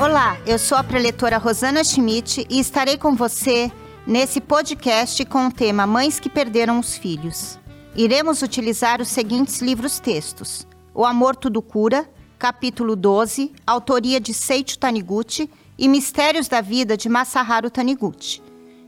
Olá, 0.00 0.38
eu 0.46 0.60
sou 0.60 0.78
a 0.78 0.84
preletora 0.84 1.38
Rosana 1.38 1.82
Schmidt 1.82 2.46
e 2.48 2.60
estarei 2.60 2.96
com 2.96 3.16
você 3.16 3.68
nesse 4.06 4.40
podcast 4.40 5.24
com 5.24 5.48
o 5.48 5.52
tema 5.52 5.88
Mães 5.88 6.20
que 6.20 6.28
Perderam 6.28 6.78
os 6.78 6.96
Filhos. 6.96 7.58
Iremos 7.96 8.40
utilizar 8.40 9.00
os 9.00 9.08
seguintes 9.08 9.60
livros-textos: 9.60 10.68
O 10.94 11.04
Amor 11.04 11.34
Tudo 11.34 11.60
Cura, 11.60 12.08
capítulo 12.38 12.94
12, 12.94 13.50
autoria 13.66 14.20
de 14.20 14.32
Seiichi 14.32 14.78
Taniguchi 14.78 15.50
e 15.76 15.88
Mistérios 15.88 16.46
da 16.46 16.60
Vida 16.60 16.96
de 16.96 17.08
Masaharu 17.08 17.68
Taniguchi. 17.68 18.40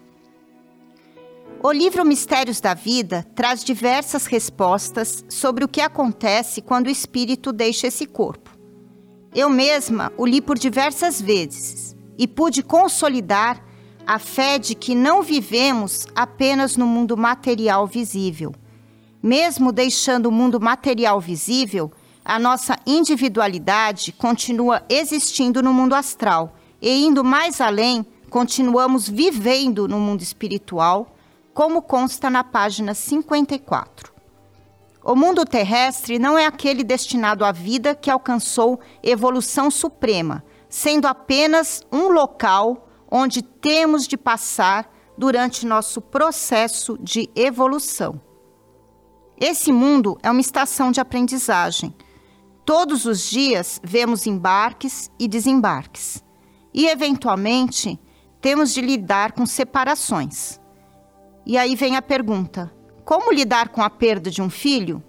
O 1.61 1.73
livro 1.73 2.05
Mistérios 2.05 2.61
da 2.61 2.73
Vida 2.73 3.27
traz 3.35 3.65
diversas 3.65 4.27
respostas 4.27 5.25
sobre 5.29 5.65
o 5.65 5.69
que 5.69 5.80
acontece 5.80 6.62
quando 6.62 6.87
o 6.87 6.91
espírito 6.91 7.53
deixa 7.53 7.89
esse 7.89 8.07
corpo. 8.07 8.57
Eu 9.35 9.51
mesma 9.51 10.13
o 10.16 10.25
li 10.25 10.41
por 10.41 10.57
diversas 10.57 11.21
vezes 11.21 11.97
e 12.16 12.29
pude 12.29 12.63
consolidar 12.63 13.61
a 14.07 14.21
fé 14.21 14.57
de 14.57 14.77
que 14.77 14.95
não 14.95 15.21
vivemos 15.21 16.07
apenas 16.15 16.77
no 16.77 16.87
mundo 16.87 17.16
material 17.16 17.88
visível. 17.88 18.55
Mesmo 19.21 19.73
deixando 19.73 20.27
o 20.27 20.33
mundo 20.33 20.61
material 20.61 21.21
visível, 21.21 21.91
a 22.25 22.38
nossa 22.38 22.79
individualidade 22.87 24.13
continua 24.13 24.85
existindo 24.88 25.61
no 25.61 25.75
mundo 25.75 25.97
astral 25.97 26.55
e, 26.80 27.05
indo 27.05 27.25
mais 27.25 27.60
além, 27.60 28.07
continuamos 28.30 29.09
vivendo 29.09 29.88
no 29.88 29.99
mundo 29.99 30.23
espiritual 30.23 31.18
como 31.59 31.82
consta 31.82 32.30
na 32.30 32.45
página 32.45 32.95
54. 32.95 34.12
O 35.02 35.16
mundo 35.16 35.45
terrestre 35.45 36.16
não 36.16 36.38
é 36.38 36.46
aquele 36.46 36.84
destinado 36.84 37.45
à 37.45 37.51
vida 37.51 37.96
que 37.96 38.09
alcançou 38.09 38.78
evolução 39.02 39.68
suprema, 39.68 40.45
sendo 40.68 41.09
apenas 41.09 41.82
um 41.90 42.10
local 42.10 42.88
onde 43.10 43.42
temos 43.42 44.06
de 44.06 44.16
passar 44.16 44.88
durante 45.18 45.66
nosso 45.66 46.01
processo 46.01 46.96
de 47.01 47.29
evolução. 47.34 48.20
Esse 49.36 49.73
mundo 49.73 50.16
é 50.23 50.30
uma 50.30 50.40
estação 50.40 50.92
de 50.92 51.01
aprendizagem. 51.01 51.92
Todos 52.64 53.04
os 53.04 53.29
dias 53.29 53.80
vemos 53.82 54.29
embarques 54.29 55.10
e 55.18 55.26
desembarques. 55.26 56.23
E, 56.73 56.86
eventualmente, 56.86 57.98
temos 58.40 58.73
de 58.73 58.80
lidar 58.80 59.32
com 59.32 59.45
separações. 59.45 60.60
E 61.49 61.57
aí 61.57 61.74
vem 61.74 61.96
a 61.96 62.02
pergunta: 62.02 62.71
como 63.07 63.32
lidar 63.32 63.71
com 63.71 63.82
a 63.82 63.88
perda 63.88 64.31
de 64.31 64.43
um 64.43 64.50
filho? 64.50 65.03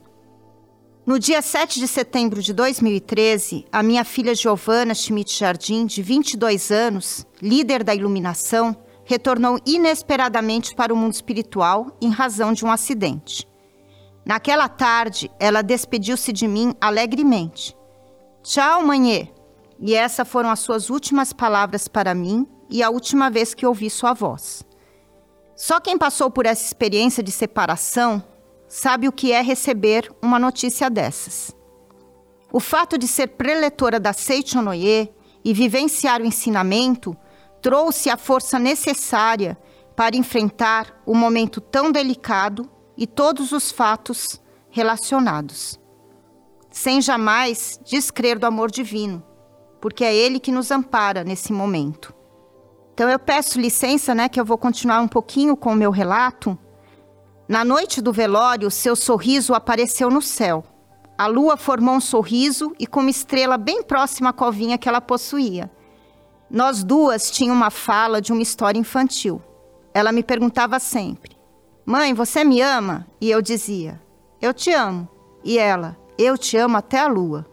No 1.06 1.20
dia 1.20 1.42
7 1.42 1.80
de 1.80 1.88
setembro 1.88 2.42
de 2.42 2.54
2013, 2.54 3.66
a 3.70 3.84
minha 3.84 4.06
filha 4.06 4.34
Giovana 4.34 4.94
Schmidt 4.94 5.38
Jardim, 5.38 5.86
de 5.86 6.02
22 6.02 6.72
anos, 6.72 7.28
líder 7.42 7.84
da 7.84 7.94
iluminação, 7.94 8.78
retornou 9.04 9.60
inesperadamente 9.66 10.74
para 10.76 10.94
o 10.94 10.96
mundo 10.96 11.14
espiritual 11.14 11.98
em 12.00 12.10
razão 12.10 12.54
de 12.54 12.64
um 12.64 12.72
acidente. 12.72 13.46
Naquela 14.26 14.70
tarde, 14.70 15.30
ela 15.40 15.62
despediu-se 15.62 16.32
de 16.32 16.48
mim 16.48 16.74
alegremente. 16.80 17.76
Tchau, 18.44 18.86
manhê! 18.86 19.28
E 19.80 19.94
essas 19.94 20.28
foram 20.28 20.50
as 20.50 20.60
suas 20.60 20.90
últimas 20.90 21.34
palavras 21.34 21.88
para 21.88 22.14
mim 22.14 22.48
e 22.70 22.82
a 22.84 22.90
última 22.90 23.30
vez 23.30 23.54
que 23.54 23.66
ouvi 23.66 23.90
sua 23.90 24.14
voz. 24.14 24.64
Só 25.62 25.78
quem 25.82 25.98
passou 25.98 26.32
por 26.32 26.46
essa 26.46 26.66
experiência 26.66 27.22
de 27.22 27.34
separação 27.34 28.24
sabe 28.66 29.10
o 29.10 29.12
que 29.12 29.34
é 29.34 29.42
receber 29.42 30.10
uma 30.22 30.40
notícia 30.40 30.90
dessas. 30.90 31.54
O 32.50 32.62
fato 32.62 32.98
de 32.98 33.06
ser 33.06 33.28
preletora 33.28 34.00
da 34.00 34.14
Seichonoye 34.14 35.14
e 35.44 35.54
vivenciar 35.54 36.22
o 36.22 36.26
ensinamento 36.26 37.14
trouxe 37.62 38.10
a 38.10 38.16
força 38.16 38.58
necessária 38.58 39.58
para 39.98 40.16
enfrentar 40.16 41.04
o 41.06 41.14
momento 41.14 41.60
tão 41.60 41.92
delicado 41.92 42.72
e 42.96 43.06
todos 43.06 43.52
os 43.52 43.70
fatos 43.70 44.42
relacionados, 44.70 45.78
sem 46.72 47.02
jamais 47.02 47.78
descrer 47.84 48.40
do 48.40 48.46
amor 48.46 48.72
divino, 48.72 49.22
porque 49.82 50.06
é 50.06 50.16
ele 50.16 50.40
que 50.40 50.54
nos 50.54 50.72
ampara 50.72 51.26
nesse 51.26 51.52
momento. 51.52 52.18
Então 53.00 53.10
eu 53.10 53.18
peço 53.18 53.62
licença, 53.62 54.14
né, 54.14 54.28
que 54.28 54.38
eu 54.38 54.44
vou 54.44 54.58
continuar 54.58 55.00
um 55.00 55.08
pouquinho 55.08 55.56
com 55.56 55.72
o 55.72 55.76
meu 55.76 55.90
relato. 55.90 56.60
Na 57.48 57.64
noite 57.64 58.02
do 58.02 58.12
velório, 58.12 58.70
seu 58.70 58.94
sorriso 58.94 59.54
apareceu 59.54 60.10
no 60.10 60.22
céu. 60.22 60.66
A 61.18 61.26
lua 61.26 61.56
formou 61.56 61.96
um 61.96 62.02
sorriso 62.02 62.76
e 62.78 62.86
com 62.86 63.00
uma 63.00 63.10
estrela 63.10 63.58
bem 63.58 63.82
próxima 63.82 64.32
à 64.32 64.34
covinha 64.34 64.78
que 64.78 64.90
ela 64.90 65.00
possuía. 65.00 65.72
Nós 66.52 66.84
duas 66.84 67.32
tínhamos 67.32 67.62
uma 67.62 67.72
fala 67.72 68.22
de 68.22 68.34
uma 68.34 68.42
história 68.42 68.78
infantil. 68.78 69.42
Ela 69.94 70.12
me 70.12 70.22
perguntava 70.22 70.78
sempre: 70.78 71.38
Mãe, 71.86 72.14
você 72.14 72.44
me 72.44 72.60
ama? 72.60 73.08
E 73.22 73.32
eu 73.32 73.42
dizia: 73.42 74.02
Eu 74.42 74.54
te 74.54 74.74
amo. 74.74 75.08
E 75.42 75.58
ela: 75.58 75.98
Eu 76.18 76.38
te 76.38 76.58
amo 76.58 76.76
até 76.76 77.00
a 77.00 77.08
lua. 77.08 77.46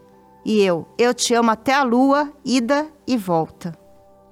E 0.44 0.60
eu: 0.60 0.88
Eu 0.98 1.14
te 1.14 1.34
amo 1.34 1.52
até 1.52 1.72
a 1.72 1.84
lua, 1.84 2.32
ida 2.44 2.88
e 3.06 3.16
volta. 3.16 3.85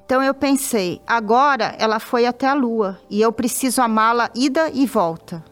Então 0.05 0.23
eu 0.23 0.35
pensei, 0.35 1.01
agora 1.07 1.75
ela 1.79 1.99
foi 1.99 2.27
até 2.27 2.47
a 2.47 2.53
lua 2.53 3.01
e 3.09 3.23
eu 3.23 3.33
preciso 3.33 3.81
amá-la 3.81 4.31
ida 4.35 4.71
e 4.71 4.85
volta. 4.87 5.43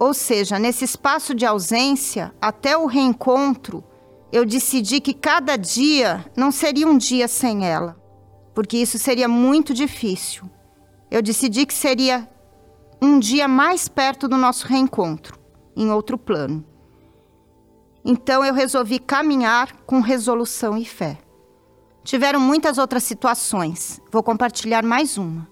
Ou 0.00 0.12
seja, 0.12 0.58
nesse 0.58 0.84
espaço 0.84 1.34
de 1.34 1.46
ausência, 1.46 2.34
até 2.40 2.76
o 2.76 2.86
reencontro, 2.86 3.84
eu 4.32 4.44
decidi 4.44 5.00
que 5.00 5.14
cada 5.14 5.56
dia 5.56 6.24
não 6.36 6.50
seria 6.50 6.88
um 6.88 6.96
dia 6.96 7.28
sem 7.28 7.66
ela, 7.66 7.96
porque 8.54 8.78
isso 8.78 8.98
seria 8.98 9.28
muito 9.28 9.72
difícil. 9.72 10.50
Eu 11.10 11.22
decidi 11.22 11.64
que 11.64 11.74
seria 11.74 12.28
um 13.00 13.18
dia 13.18 13.46
mais 13.46 13.88
perto 13.88 14.26
do 14.26 14.36
nosso 14.36 14.66
reencontro, 14.66 15.38
em 15.76 15.90
outro 15.90 16.18
plano. 16.18 16.64
Então 18.04 18.44
eu 18.44 18.54
resolvi 18.54 18.98
caminhar 18.98 19.72
com 19.86 20.00
resolução 20.00 20.76
e 20.76 20.84
fé. 20.84 21.18
Tiveram 22.10 22.40
muitas 22.40 22.76
outras 22.76 23.04
situações. 23.04 24.00
Vou 24.10 24.20
compartilhar 24.20 24.82
mais 24.82 25.16
uma. 25.16 25.48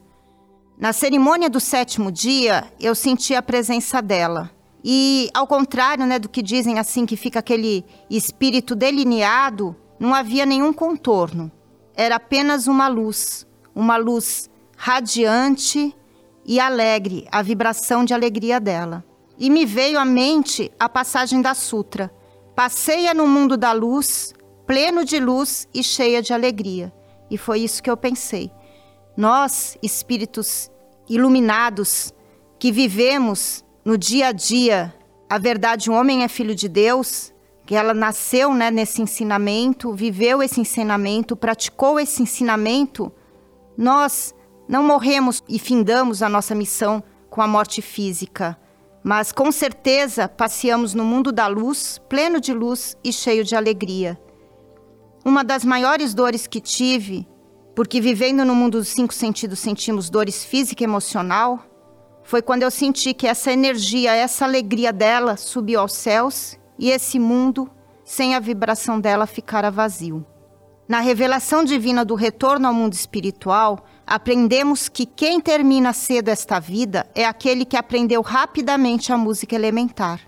Na 0.76 0.92
cerimônia 0.92 1.48
do 1.48 1.60
sétimo 1.60 2.10
dia, 2.10 2.64
eu 2.80 2.96
senti 2.96 3.32
a 3.32 3.40
presença 3.40 4.02
dela. 4.02 4.50
E, 4.82 5.30
ao 5.32 5.46
contrário 5.46 6.04
né, 6.04 6.18
do 6.18 6.28
que 6.28 6.42
dizem 6.42 6.80
assim, 6.80 7.06
que 7.06 7.16
fica 7.16 7.38
aquele 7.38 7.84
espírito 8.10 8.74
delineado, 8.74 9.76
não 10.00 10.12
havia 10.12 10.44
nenhum 10.44 10.72
contorno. 10.72 11.48
Era 11.94 12.16
apenas 12.16 12.66
uma 12.66 12.88
luz, 12.88 13.46
uma 13.72 13.96
luz 13.96 14.50
radiante 14.76 15.94
e 16.44 16.58
alegre, 16.58 17.28
a 17.30 17.40
vibração 17.40 18.04
de 18.04 18.12
alegria 18.12 18.58
dela. 18.58 19.04
E 19.38 19.48
me 19.48 19.64
veio 19.64 19.96
à 19.96 20.04
mente 20.04 20.72
a 20.76 20.88
passagem 20.88 21.40
da 21.40 21.54
Sutra: 21.54 22.12
Passeia 22.56 23.14
no 23.14 23.28
mundo 23.28 23.56
da 23.56 23.70
luz, 23.70 24.34
pleno 24.68 25.02
de 25.02 25.18
luz 25.18 25.66
e 25.72 25.82
cheia 25.82 26.20
de 26.20 26.34
alegria. 26.34 26.92
E 27.30 27.38
foi 27.38 27.60
isso 27.60 27.82
que 27.82 27.88
eu 27.88 27.96
pensei. 27.96 28.52
Nós, 29.16 29.78
espíritos 29.82 30.70
iluminados, 31.08 32.12
que 32.58 32.70
vivemos 32.70 33.64
no 33.82 33.96
dia 33.96 34.28
a 34.28 34.32
dia 34.32 34.94
a 35.30 35.38
verdade, 35.38 35.90
o 35.90 35.94
homem 35.94 36.22
é 36.22 36.28
filho 36.28 36.54
de 36.54 36.68
Deus, 36.68 37.32
que 37.64 37.74
ela 37.74 37.94
nasceu 37.94 38.52
né, 38.52 38.70
nesse 38.70 39.00
ensinamento, 39.00 39.94
viveu 39.94 40.42
esse 40.42 40.60
ensinamento, 40.60 41.34
praticou 41.34 41.98
esse 41.98 42.22
ensinamento, 42.22 43.10
nós 43.76 44.34
não 44.68 44.82
morremos 44.82 45.42
e 45.48 45.58
findamos 45.58 46.22
a 46.22 46.28
nossa 46.28 46.54
missão 46.54 47.02
com 47.30 47.40
a 47.40 47.46
morte 47.46 47.80
física, 47.80 48.58
mas 49.02 49.32
com 49.32 49.50
certeza 49.50 50.28
passeamos 50.28 50.92
no 50.92 51.04
mundo 51.04 51.32
da 51.32 51.46
luz, 51.46 51.98
pleno 52.06 52.38
de 52.38 52.52
luz 52.52 52.96
e 53.02 53.12
cheio 53.12 53.44
de 53.44 53.56
alegria. 53.56 54.18
Uma 55.24 55.42
das 55.42 55.64
maiores 55.64 56.14
dores 56.14 56.46
que 56.46 56.60
tive, 56.60 57.26
porque 57.74 58.00
vivendo 58.00 58.44
no 58.44 58.54
mundo 58.54 58.78
dos 58.78 58.88
cinco 58.88 59.12
sentidos 59.12 59.58
sentimos 59.58 60.10
dores 60.10 60.44
física 60.44 60.82
e 60.82 60.86
emocional, 60.86 61.64
foi 62.22 62.42
quando 62.42 62.62
eu 62.62 62.70
senti 62.70 63.14
que 63.14 63.26
essa 63.26 63.52
energia, 63.52 64.14
essa 64.14 64.44
alegria 64.44 64.92
dela 64.92 65.36
subiu 65.36 65.80
aos 65.80 65.94
céus 65.94 66.58
e 66.78 66.90
esse 66.90 67.18
mundo, 67.18 67.70
sem 68.04 68.34
a 68.34 68.40
vibração 68.40 69.00
dela, 69.00 69.26
ficara 69.26 69.70
vazio. 69.70 70.24
Na 70.88 71.00
revelação 71.00 71.62
divina 71.64 72.04
do 72.04 72.14
retorno 72.14 72.66
ao 72.66 72.72
mundo 72.72 72.94
espiritual, 72.94 73.84
aprendemos 74.06 74.88
que 74.88 75.04
quem 75.04 75.40
termina 75.40 75.92
cedo 75.92 76.28
esta 76.28 76.58
vida 76.58 77.06
é 77.14 77.26
aquele 77.26 77.64
que 77.64 77.76
aprendeu 77.76 78.22
rapidamente 78.22 79.12
a 79.12 79.16
música 79.18 79.54
elementar. 79.54 80.20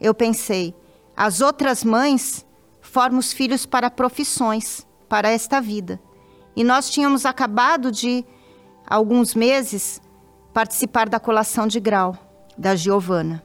Eu 0.00 0.14
pensei, 0.14 0.74
as 1.14 1.40
outras 1.40 1.84
mães 1.84 2.46
formos 2.88 3.32
filhos 3.32 3.66
para 3.66 3.90
profissões, 3.90 4.86
para 5.08 5.28
esta 5.30 5.60
vida. 5.60 6.00
E 6.56 6.64
nós 6.64 6.90
tínhamos 6.90 7.24
acabado 7.24 7.92
de, 7.92 8.24
alguns 8.86 9.34
meses, 9.34 10.00
participar 10.52 11.08
da 11.08 11.20
colação 11.20 11.66
de 11.66 11.78
grau 11.78 12.16
da 12.56 12.74
Giovana. 12.74 13.44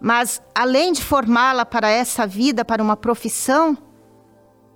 Mas 0.00 0.40
além 0.54 0.92
de 0.92 1.02
formá-la 1.02 1.66
para 1.66 1.90
essa 1.90 2.26
vida, 2.26 2.64
para 2.64 2.82
uma 2.82 2.96
profissão, 2.96 3.76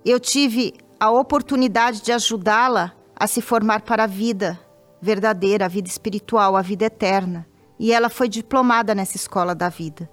eu 0.04 0.18
tive 0.18 0.74
a 0.98 1.10
oportunidade 1.10 2.02
de 2.02 2.12
ajudá-la 2.12 2.92
a 3.14 3.26
se 3.26 3.40
formar 3.40 3.82
para 3.82 4.04
a 4.04 4.08
vida 4.08 4.58
verdadeira, 5.00 5.66
a 5.66 5.68
vida 5.68 5.88
espiritual, 5.88 6.56
a 6.56 6.62
vida 6.62 6.86
eterna. 6.86 7.46
E 7.78 7.92
ela 7.92 8.08
foi 8.08 8.28
diplomada 8.28 8.94
nessa 8.94 9.16
escola 9.16 9.54
da 9.54 9.68
vida. 9.68 10.08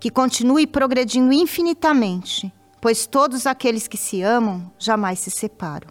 Que 0.00 0.10
continue 0.10 0.66
progredindo 0.66 1.32
infinitamente, 1.32 2.52
pois 2.80 3.06
todos 3.06 3.46
aqueles 3.46 3.86
que 3.86 3.98
se 3.98 4.22
amam 4.22 4.72
jamais 4.78 5.20
se 5.20 5.30
separam. 5.30 5.88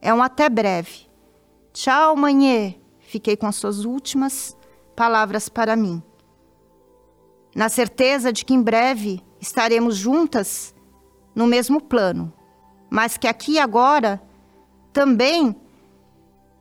É 0.00 0.12
um 0.12 0.22
até 0.22 0.48
breve. 0.48 1.08
Tchau, 1.72 2.14
manhê. 2.14 2.76
Fiquei 3.00 3.36
com 3.36 3.46
as 3.46 3.56
suas 3.56 3.84
últimas 3.84 4.56
palavras 4.94 5.48
para 5.48 5.74
mim. 5.74 6.02
Na 7.54 7.68
certeza 7.68 8.32
de 8.32 8.44
que 8.44 8.54
em 8.54 8.62
breve 8.62 9.24
estaremos 9.40 9.96
juntas 9.96 10.74
no 11.34 11.46
mesmo 11.46 11.80
plano, 11.80 12.32
mas 12.88 13.16
que 13.16 13.26
aqui 13.26 13.52
e 13.52 13.58
agora 13.58 14.22
também 14.92 15.56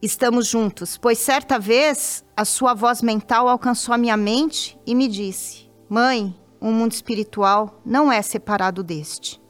estamos 0.01 0.47
juntos, 0.47 0.97
pois 0.97 1.17
certa 1.17 1.59
vez 1.59 2.23
a 2.35 2.45
sua 2.45 2.73
voz 2.73 3.01
mental 3.01 3.47
alcançou 3.47 3.93
a 3.93 3.97
minha 3.97 4.15
mente 4.15 4.79
e 4.85 4.95
me 4.95 5.07
disse: 5.07 5.69
Mãe, 5.89 6.35
o 6.59 6.71
mundo 6.71 6.91
espiritual 6.91 7.81
não 7.85 8.11
é 8.11 8.21
separado 8.21 8.83
deste. 8.83 9.41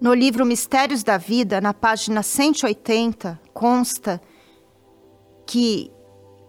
No 0.00 0.14
livro 0.14 0.44
Mistérios 0.44 1.02
da 1.02 1.16
Vida, 1.16 1.60
na 1.60 1.72
página 1.72 2.22
180, 2.22 3.40
consta 3.52 4.20
que 5.46 5.92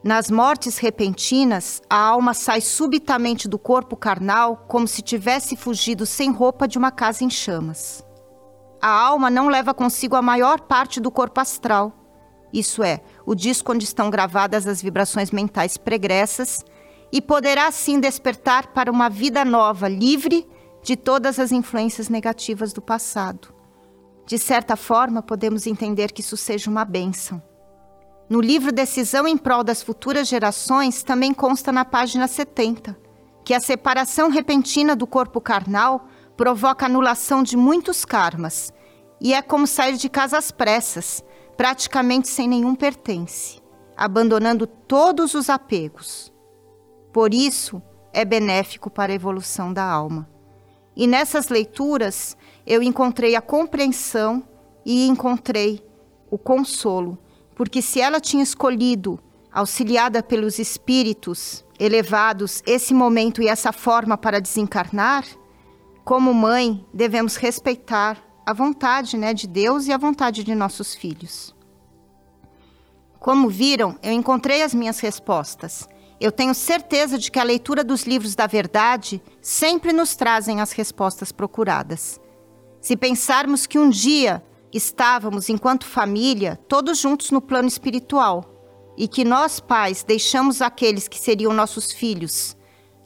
nas 0.03 0.29
mortes 0.29 0.77
repentinas, 0.79 1.81
a 1.89 1.97
alma 1.97 2.33
sai 2.33 2.59
subitamente 2.59 3.47
do 3.47 3.57
corpo 3.57 3.95
carnal 3.95 4.65
como 4.67 4.85
se 4.85 5.01
tivesse 5.01 5.55
fugido 5.55 6.05
sem 6.05 6.29
roupa 6.29 6.67
de 6.67 6.77
uma 6.77 6.91
casa 6.91 7.23
em 7.23 7.29
chamas. 7.29 8.03
A 8.81 8.89
alma 8.89 9.29
não 9.29 9.47
leva 9.47 9.73
consigo 9.73 10.17
a 10.17 10.21
maior 10.21 10.59
parte 10.59 10.99
do 10.99 11.09
corpo 11.09 11.39
astral, 11.39 11.93
isso 12.53 12.83
é, 12.83 13.01
o 13.25 13.33
disco 13.33 13.71
onde 13.71 13.83
estão 13.83 14.11
gravadas 14.11 14.67
as 14.67 14.81
vibrações 14.81 15.31
mentais 15.31 15.75
pregressas, 15.75 16.63
e 17.13 17.21
poderá 17.21 17.67
assim 17.67 17.99
despertar 17.99 18.73
para 18.73 18.91
uma 18.91 19.07
vida 19.07 19.45
nova, 19.45 19.87
livre 19.87 20.49
de 20.81 20.95
todas 20.95 21.37
as 21.37 21.51
influências 21.51 22.09
negativas 22.09 22.73
do 22.73 22.81
passado. 22.81 23.53
De 24.25 24.39
certa 24.39 24.75
forma, 24.75 25.21
podemos 25.21 25.67
entender 25.67 26.11
que 26.11 26.21
isso 26.21 26.35
seja 26.35 26.71
uma 26.71 26.83
bênção. 26.83 27.39
No 28.27 28.41
livro 28.41 28.71
Decisão 28.71 29.27
em 29.27 29.37
Prol 29.37 29.63
das 29.63 29.83
Futuras 29.83 30.27
Gerações, 30.27 31.03
também 31.03 31.35
consta 31.35 31.71
na 31.71 31.85
página 31.85 32.27
70 32.27 32.97
que 33.45 33.53
a 33.53 33.59
separação 33.59 34.29
repentina 34.29 34.95
do 34.95 35.05
corpo 35.05 35.39
carnal 35.39 36.07
provoca 36.35 36.87
anulação 36.87 37.43
de 37.43 37.55
muitos 37.55 38.05
karmas 38.05 38.73
e 39.21 39.35
é 39.35 39.41
como 39.43 39.67
sair 39.67 39.97
de 39.97 40.09
casa 40.09 40.39
às 40.39 40.49
pressas, 40.49 41.23
praticamente 41.55 42.27
sem 42.27 42.47
nenhum 42.47 42.73
pertence, 42.73 43.61
abandonando 43.95 44.65
todos 44.65 45.35
os 45.35 45.47
apegos. 45.47 46.32
Por 47.13 47.33
isso, 47.33 47.81
é 48.11 48.25
benéfico 48.25 48.89
para 48.89 49.13
a 49.13 49.15
evolução 49.15 49.71
da 49.71 49.85
alma. 49.85 50.29
E 50.95 51.07
nessas 51.07 51.47
leituras 51.47 52.35
eu 52.67 52.83
encontrei 52.83 53.35
a 53.35 53.41
compreensão 53.41 54.43
e 54.85 55.07
encontrei 55.07 55.81
o 56.29 56.37
consolo 56.37 57.17
porque 57.55 57.81
se 57.81 58.01
ela 58.01 58.19
tinha 58.19 58.43
escolhido, 58.43 59.19
auxiliada 59.51 60.23
pelos 60.23 60.59
espíritos 60.59 61.63
elevados, 61.79 62.61
esse 62.65 62.93
momento 62.93 63.41
e 63.41 63.47
essa 63.47 63.71
forma 63.71 64.17
para 64.17 64.41
desencarnar, 64.41 65.25
como 66.03 66.33
mãe, 66.33 66.85
devemos 66.93 67.35
respeitar 67.35 68.21
a 68.45 68.53
vontade 68.53 69.17
né, 69.17 69.33
de 69.33 69.47
Deus 69.47 69.87
e 69.87 69.93
a 69.93 69.97
vontade 69.97 70.43
de 70.43 70.53
nossos 70.53 70.93
filhos. 70.93 71.55
Como 73.19 73.47
viram, 73.47 73.97
eu 74.03 74.11
encontrei 74.11 74.63
as 74.63 74.73
minhas 74.73 74.99
respostas. 74.99 75.87
Eu 76.19 76.31
tenho 76.31 76.53
certeza 76.53 77.17
de 77.17 77.29
que 77.31 77.39
a 77.39 77.43
leitura 77.43 77.83
dos 77.83 78.03
livros 78.03 78.35
da 78.35 78.47
verdade 78.47 79.21
sempre 79.41 79.91
nos 79.91 80.15
trazem 80.15 80.61
as 80.61 80.71
respostas 80.71 81.31
procuradas. 81.31 82.19
Se 82.81 82.95
pensarmos 82.95 83.65
que 83.65 83.79
um 83.79 83.89
dia 83.89 84.43
estávamos, 84.73 85.49
enquanto 85.49 85.85
família, 85.85 86.59
todos 86.67 86.97
juntos 86.97 87.31
no 87.31 87.41
plano 87.41 87.67
espiritual 87.67 88.45
e 88.97 89.07
que 89.07 89.23
nós, 89.23 89.59
pais, 89.59 90.03
deixamos 90.03 90.61
aqueles 90.61 91.07
que 91.07 91.19
seriam 91.19 91.53
nossos 91.53 91.91
filhos 91.91 92.55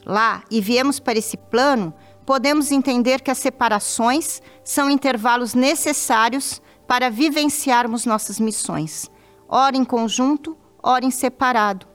lá 0.04 0.42
e 0.50 0.60
viemos 0.60 0.98
para 0.98 1.18
esse 1.18 1.36
plano, 1.36 1.92
podemos 2.24 2.70
entender 2.72 3.20
que 3.20 3.30
as 3.30 3.38
separações 3.38 4.40
são 4.64 4.90
intervalos 4.90 5.54
necessários 5.54 6.62
para 6.86 7.10
vivenciarmos 7.10 8.06
nossas 8.06 8.40
missões, 8.40 9.10
ora 9.46 9.76
em 9.76 9.84
conjunto, 9.84 10.56
ora 10.82 11.04
em 11.04 11.10
separado. 11.10 11.86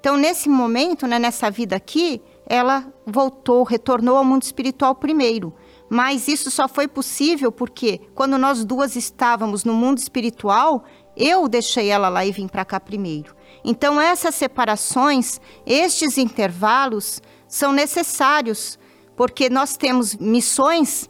Então, 0.00 0.16
nesse 0.16 0.48
momento, 0.48 1.06
né, 1.06 1.18
nessa 1.18 1.50
vida 1.50 1.76
aqui, 1.76 2.22
ela 2.46 2.92
voltou, 3.06 3.64
retornou 3.64 4.16
ao 4.16 4.24
mundo 4.24 4.42
espiritual 4.42 4.94
primeiro 4.94 5.54
mas 5.88 6.26
isso 6.28 6.50
só 6.50 6.66
foi 6.66 6.88
possível 6.88 7.52
porque, 7.52 8.00
quando 8.14 8.36
nós 8.36 8.64
duas 8.64 8.96
estávamos 8.96 9.64
no 9.64 9.72
mundo 9.72 9.98
espiritual, 9.98 10.84
eu 11.16 11.48
deixei 11.48 11.88
ela 11.88 12.08
lá 12.08 12.24
e 12.24 12.32
vim 12.32 12.48
para 12.48 12.64
cá 12.64 12.80
primeiro. 12.80 13.34
Então, 13.64 14.00
essas 14.00 14.34
separações, 14.34 15.40
estes 15.64 16.18
intervalos, 16.18 17.22
são 17.48 17.72
necessários, 17.72 18.78
porque 19.16 19.48
nós 19.48 19.76
temos 19.76 20.16
missões, 20.16 21.08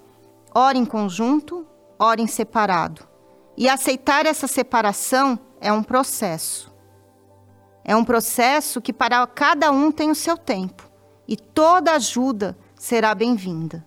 ora 0.54 0.76
em 0.76 0.84
conjunto, 0.84 1.66
ora 1.98 2.20
em 2.20 2.26
separado. 2.26 3.06
E 3.56 3.68
aceitar 3.68 4.26
essa 4.26 4.46
separação 4.46 5.38
é 5.60 5.72
um 5.72 5.82
processo. 5.82 6.75
É 7.88 7.94
um 7.94 8.04
processo 8.04 8.80
que 8.80 8.92
para 8.92 9.24
cada 9.28 9.70
um 9.70 9.92
tem 9.92 10.10
o 10.10 10.14
seu 10.14 10.36
tempo. 10.36 10.90
E 11.28 11.36
toda 11.36 11.92
ajuda 11.92 12.58
será 12.74 13.14
bem-vinda. 13.14 13.86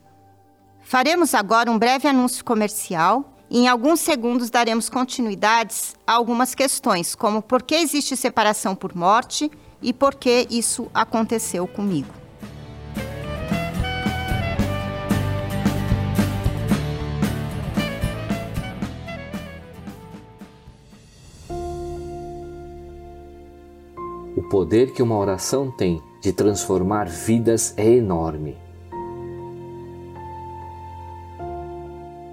Faremos 0.81 1.36
agora 1.36 1.69
um 1.69 1.78
breve 1.78 2.07
anúncio 2.07 2.46
comercial 2.46 3.34
e 3.50 3.60
em 3.60 3.68
alguns 3.68 4.00
segundos 4.00 4.50
daremos 4.50 4.89
continuidades 4.89 5.98
a 6.08 6.13
algumas 6.13 6.56
questões, 6.56 7.13
como 7.13 7.41
por 7.41 7.62
que 7.62 7.75
existe 7.75 8.15
separação 8.15 8.74
por 8.74 8.96
morte 8.96 9.51
e 9.82 9.91
por 9.91 10.15
que 10.15 10.48
isso 10.50 10.89
aconteceu 10.94 11.68
comigo. 11.68 12.19
Poder 24.60 24.92
que 24.92 25.01
uma 25.01 25.18
oração 25.18 25.72
tem 25.72 26.01
de 26.20 26.34
transformar 26.34 27.08
vidas 27.08 27.74
é 27.78 27.89
enorme. 27.89 28.58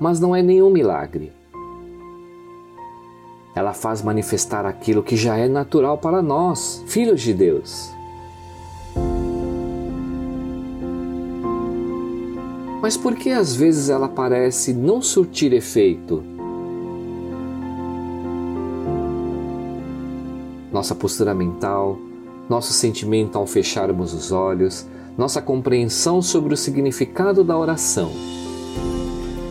mas 0.00 0.20
não 0.20 0.34
é 0.36 0.42
nenhum 0.42 0.70
milagre. 0.70 1.32
Ela 3.54 3.72
faz 3.72 4.02
manifestar 4.02 4.66
aquilo 4.66 5.02
que 5.02 5.16
já 5.16 5.36
é 5.36 5.48
natural 5.48 5.98
para 5.98 6.20
nós, 6.20 6.84
filhos 6.86 7.22
de 7.22 7.32
Deus. 7.32 7.90
Mas 12.82 12.96
por 12.96 13.14
que 13.14 13.30
às 13.30 13.54
vezes 13.54 13.88
ela 13.88 14.08
parece 14.08 14.72
não 14.74 15.00
surtir 15.00 15.52
efeito? 15.52 16.22
Nossa 20.70 20.94
postura 20.94 21.34
mental, 21.34 21.98
nosso 22.48 22.72
sentimento 22.72 23.36
ao 23.36 23.46
fecharmos 23.46 24.12
os 24.14 24.32
olhos, 24.32 24.86
nossa 25.16 25.40
compreensão 25.40 26.20
sobre 26.20 26.54
o 26.54 26.56
significado 26.56 27.42
da 27.42 27.56
oração 27.56 28.12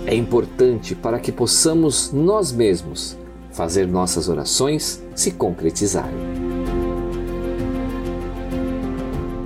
é 0.06 0.14
importante 0.14 0.94
para 0.94 1.20
que 1.20 1.32
possamos 1.32 2.12
nós 2.12 2.52
mesmos 2.52 3.18
fazer 3.52 3.88
nossas 3.88 4.30
orações 4.30 5.04
se 5.16 5.32
concretizarem. 5.32 6.36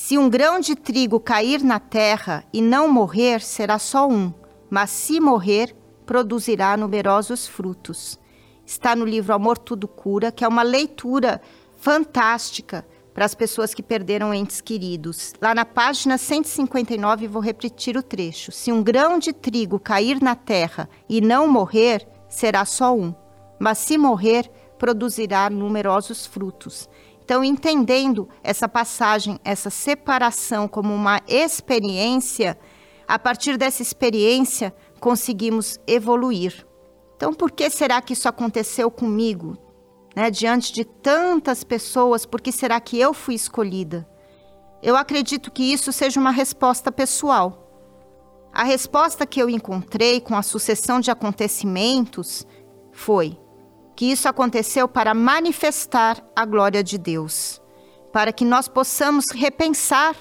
Se 0.00 0.16
um 0.16 0.30
grão 0.30 0.60
de 0.60 0.76
trigo 0.76 1.18
cair 1.18 1.60
na 1.60 1.80
terra 1.80 2.44
e 2.52 2.62
não 2.62 2.88
morrer, 2.88 3.40
será 3.40 3.80
só 3.80 4.08
um, 4.08 4.32
mas 4.70 4.90
se 4.90 5.18
morrer, 5.18 5.74
produzirá 6.06 6.76
numerosos 6.76 7.48
frutos 7.48 8.16
está 8.64 8.94
no 8.94 9.04
livro 9.04 9.34
Amor 9.34 9.58
Tudo 9.58 9.88
Cura, 9.88 10.30
que 10.30 10.44
é 10.44 10.48
uma 10.48 10.62
leitura 10.62 11.40
fantástica 11.74 12.86
para 13.12 13.24
as 13.24 13.34
pessoas 13.34 13.74
que 13.74 13.82
perderam 13.82 14.32
entes 14.32 14.60
queridos. 14.60 15.32
Lá 15.42 15.52
na 15.52 15.64
página 15.64 16.16
159, 16.16 17.26
vou 17.26 17.42
repetir 17.42 17.96
o 17.96 18.02
trecho: 18.02 18.52
Se 18.52 18.70
um 18.70 18.84
grão 18.84 19.18
de 19.18 19.32
trigo 19.32 19.80
cair 19.80 20.22
na 20.22 20.36
terra 20.36 20.88
e 21.08 21.20
não 21.20 21.48
morrer, 21.48 22.06
será 22.28 22.64
só 22.64 22.94
um, 22.94 23.12
mas 23.58 23.78
se 23.78 23.98
morrer, 23.98 24.48
produzirá 24.78 25.50
numerosos 25.50 26.24
frutos. 26.24 26.88
Então, 27.28 27.44
entendendo 27.44 28.26
essa 28.42 28.66
passagem, 28.66 29.38
essa 29.44 29.68
separação 29.68 30.66
como 30.66 30.94
uma 30.94 31.20
experiência, 31.28 32.58
a 33.06 33.18
partir 33.18 33.58
dessa 33.58 33.82
experiência, 33.82 34.74
conseguimos 34.98 35.78
evoluir. 35.86 36.66
Então, 37.14 37.34
por 37.34 37.50
que 37.50 37.68
será 37.68 38.00
que 38.00 38.14
isso 38.14 38.30
aconteceu 38.30 38.90
comigo? 38.90 39.58
Né? 40.16 40.30
Diante 40.30 40.72
de 40.72 40.86
tantas 40.86 41.62
pessoas, 41.62 42.24
por 42.24 42.40
que 42.40 42.50
será 42.50 42.80
que 42.80 42.98
eu 42.98 43.12
fui 43.12 43.34
escolhida? 43.34 44.08
Eu 44.82 44.96
acredito 44.96 45.52
que 45.52 45.70
isso 45.70 45.92
seja 45.92 46.18
uma 46.18 46.30
resposta 46.30 46.90
pessoal. 46.90 47.70
A 48.50 48.64
resposta 48.64 49.26
que 49.26 49.38
eu 49.38 49.50
encontrei 49.50 50.18
com 50.18 50.34
a 50.34 50.42
sucessão 50.42 50.98
de 50.98 51.10
acontecimentos 51.10 52.46
foi 52.90 53.38
que 53.98 54.12
isso 54.12 54.28
aconteceu 54.28 54.86
para 54.86 55.12
manifestar 55.12 56.24
a 56.36 56.44
glória 56.44 56.84
de 56.84 56.96
Deus, 56.96 57.60
para 58.12 58.32
que 58.32 58.44
nós 58.44 58.68
possamos 58.68 59.24
repensar 59.34 60.14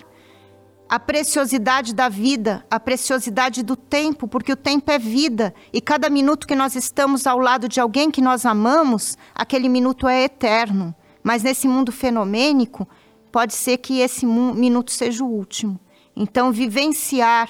a 0.89 1.00
preciosidade 1.00 1.93
da 1.93 2.10
vida, 2.10 2.65
a 2.72 2.79
preciosidade 2.79 3.62
do 3.62 3.75
tempo, 3.75 4.27
porque 4.27 4.51
o 4.51 4.55
tempo 4.55 4.89
é 4.89 4.98
vida 4.98 5.53
e 5.72 5.79
cada 5.79 6.10
minuto 6.10 6.48
que 6.48 6.55
nós 6.55 6.75
estamos 6.75 7.27
ao 7.27 7.38
lado 7.38 7.69
de 7.69 7.79
alguém 7.79 8.10
que 8.10 8.19
nós 8.19 8.48
amamos, 8.48 9.15
aquele 9.36 9.69
minuto 9.69 10.07
é 10.07 10.24
eterno. 10.24 10.96
Mas 11.22 11.43
nesse 11.43 11.67
mundo 11.67 11.91
fenomênico, 11.91 12.88
pode 13.31 13.53
ser 13.53 13.77
que 13.77 14.00
esse 14.00 14.25
minuto 14.25 14.89
seja 14.89 15.24
o 15.24 15.29
último. 15.29 15.79
Então, 16.15 16.51
vivenciar 16.51 17.48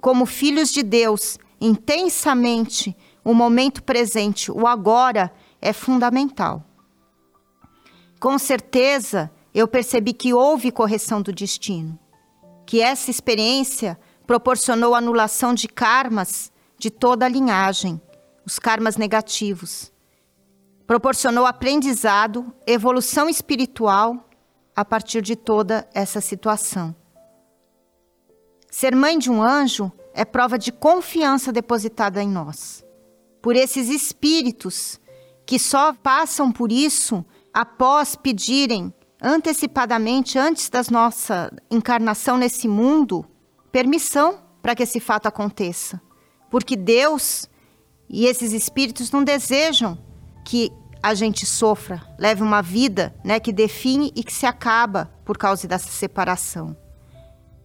como 0.00 0.24
filhos 0.24 0.72
de 0.72 0.82
Deus 0.82 1.38
intensamente 1.60 2.96
o 3.22 3.34
momento 3.34 3.82
presente, 3.82 4.50
o 4.50 4.66
agora, 4.66 5.30
é 5.60 5.72
fundamental. 5.72 6.64
Com 8.18 8.38
certeza, 8.38 9.30
eu 9.54 9.66
percebi 9.66 10.12
que 10.12 10.32
houve 10.32 10.70
correção 10.70 11.22
do 11.22 11.32
destino 11.32 11.98
que 12.70 12.80
essa 12.80 13.10
experiência 13.10 13.98
proporcionou 14.24 14.94
anulação 14.94 15.52
de 15.52 15.66
karmas 15.66 16.52
de 16.78 16.88
toda 16.88 17.26
a 17.26 17.28
linhagem, 17.28 18.00
os 18.46 18.60
karmas 18.60 18.96
negativos. 18.96 19.92
Proporcionou 20.86 21.46
aprendizado, 21.46 22.54
evolução 22.64 23.28
espiritual 23.28 24.24
a 24.76 24.84
partir 24.84 25.20
de 25.20 25.34
toda 25.34 25.84
essa 25.92 26.20
situação. 26.20 26.94
Ser 28.70 28.94
mãe 28.94 29.18
de 29.18 29.32
um 29.32 29.42
anjo 29.42 29.90
é 30.14 30.24
prova 30.24 30.56
de 30.56 30.70
confiança 30.70 31.52
depositada 31.52 32.22
em 32.22 32.28
nós. 32.28 32.84
Por 33.42 33.56
esses 33.56 33.88
espíritos 33.88 35.00
que 35.50 35.58
só 35.58 35.92
passam 35.92 36.52
por 36.52 36.70
isso 36.70 37.24
após 37.52 38.14
pedirem 38.14 38.94
antecipadamente, 39.20 40.38
antes 40.38 40.70
da 40.70 40.80
nossa 40.92 41.52
encarnação 41.68 42.36
nesse 42.38 42.68
mundo, 42.68 43.26
permissão 43.72 44.38
para 44.62 44.76
que 44.76 44.84
esse 44.84 45.00
fato 45.00 45.26
aconteça. 45.26 46.00
Porque 46.48 46.76
Deus 46.76 47.50
e 48.08 48.26
esses 48.26 48.52
espíritos 48.52 49.10
não 49.10 49.24
desejam 49.24 49.98
que 50.44 50.70
a 51.02 51.14
gente 51.14 51.44
sofra, 51.44 52.00
leve 52.16 52.44
uma 52.44 52.62
vida 52.62 53.12
né, 53.24 53.40
que 53.40 53.52
define 53.52 54.12
e 54.14 54.22
que 54.22 54.32
se 54.32 54.46
acaba 54.46 55.12
por 55.24 55.36
causa 55.36 55.66
dessa 55.66 55.88
separação. 55.88 56.76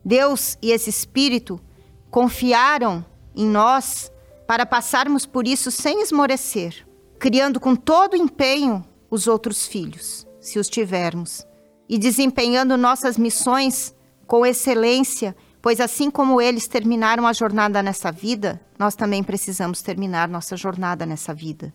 Deus 0.04 0.58
e 0.60 0.72
esse 0.72 0.90
espírito 0.90 1.62
confiaram 2.10 3.06
em 3.36 3.46
nós 3.46 4.12
para 4.48 4.66
passarmos 4.66 5.28
por 5.28 5.48
isso 5.48 5.70
sem 5.70 6.02
esmorecer, 6.02 6.84
criando 7.26 7.60
com 7.60 7.76
todo 7.76 8.16
empenho 8.16 8.86
os 9.10 9.26
outros 9.26 9.66
filhos 9.66 10.28
se 10.40 10.60
os 10.60 10.70
tivermos, 10.70 11.44
e 11.90 11.98
desempenhando 11.98 12.78
nossas 12.78 13.18
missões 13.18 13.96
com 14.28 14.46
excelência, 14.46 15.36
pois 15.60 15.80
assim 15.80 16.12
como 16.12 16.40
eles 16.40 16.68
terminaram 16.68 17.26
a 17.26 17.34
jornada 17.34 17.82
nessa 17.82 18.12
vida, 18.12 18.62
nós 18.78 18.96
também 18.96 19.24
precisamos 19.24 19.82
terminar 19.82 20.28
nossa 20.28 20.56
jornada 20.56 21.04
nessa 21.04 21.34
vida. 21.34 21.74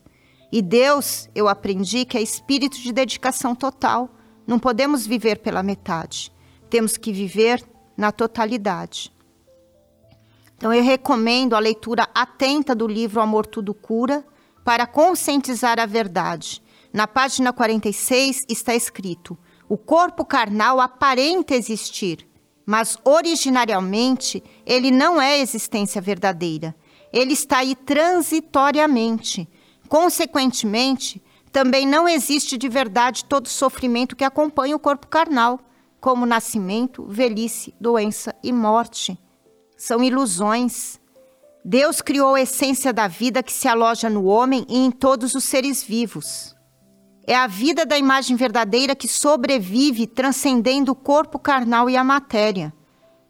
E 0.53 0.63
Deus, 0.63 1.29
eu 1.35 1.49
aprendi 1.49 2.05
que 2.05 2.17
é 2.17 2.23
espírito 2.23 2.79
de 2.79 2.93
dedicação 2.93 3.53
total. 3.53 4.09
Não 4.47 4.57
podemos 4.57 5.05
viver 5.05 5.41
pela 5.41 5.65
metade. 5.65 6.33
Temos 6.71 6.97
que 6.97 7.13
viver 7.13 7.61
na 7.97 8.13
totalidade. 8.13 9.13
Então 10.57 10.73
eu 10.73 10.85
recomendo 10.85 11.57
a 11.57 11.59
leitura 11.59 12.09
atenta 12.15 12.73
do 12.73 12.87
livro 12.87 13.21
Amor 13.21 13.47
Tudo 13.47 13.75
Cura 13.75 14.25
para 14.65 14.87
conscientizar 14.87 15.79
a 15.81 15.87
verdade 15.87 16.63
na 16.93 17.07
página 17.07 17.53
46 17.53 18.45
está 18.49 18.75
escrito: 18.75 19.39
o 19.69 19.77
corpo 19.77 20.25
carnal 20.25 20.81
aparenta 20.81 21.55
existir, 21.55 22.29
mas 22.67 22.99
originariamente 23.05 24.43
ele 24.67 24.91
não 24.91 25.21
é 25.21 25.39
existência 25.39 26.01
verdadeira. 26.01 26.75
Ele 27.13 27.33
está 27.33 27.59
aí 27.59 27.75
transitoriamente. 27.75 29.49
Consequentemente, 29.89 31.23
também 31.51 31.87
não 31.87 32.09
existe 32.09 32.57
de 32.57 32.69
verdade 32.69 33.25
todo 33.25 33.49
sofrimento 33.49 34.15
que 34.15 34.23
acompanha 34.23 34.77
o 34.77 34.81
corpo 34.81 35.09
carnal, 35.09 35.59
como 36.01 36.25
nascimento, 36.25 37.05
velhice, 37.09 37.75
doença 37.81 38.35
e 38.43 38.53
morte. 38.53 39.19
São 39.77 40.03
ilusões. 40.03 41.00
Deus 41.65 42.01
criou 42.01 42.35
a 42.35 42.41
essência 42.41 42.93
da 42.93 43.07
vida 43.07 43.43
que 43.43 43.53
se 43.53 43.69
aloja 43.69 44.09
no 44.09 44.25
homem 44.25 44.65
e 44.69 44.79
em 44.79 44.91
todos 44.91 45.35
os 45.35 45.45
seres 45.45 45.83
vivos. 45.83 46.57
É 47.27 47.37
a 47.37 47.47
vida 47.47 47.85
da 47.85 47.99
imagem 47.99 48.35
verdadeira 48.35 48.97
que 48.97 49.07
sobrevive 49.07 50.07
transcendendo 50.07 50.93
o 50.93 50.97
corpo 50.97 51.39
carnal 51.39 51.91
e 51.91 51.97
a 51.97 52.03
matéria. 52.03 52.73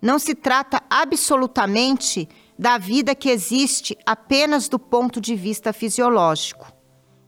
Não 0.01 0.19
se 0.19 0.35
trata 0.35 0.81
absolutamente 0.89 2.29
da 2.59 2.79
vida 2.79 3.15
que 3.15 3.29
existe 3.29 3.99
apenas 4.07 4.69
do 4.69 4.79
ponto 4.79 5.21
de 5.21 5.35
vista 5.35 5.73
fisiológico, 5.73 6.73